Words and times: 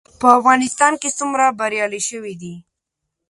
په 0.19 0.27
افغانستان 0.39 0.93
کې 1.01 1.09
څومره 1.19 1.45
بریالي 1.59 2.01
شوي 2.09 2.33
دي؟ 2.41 2.53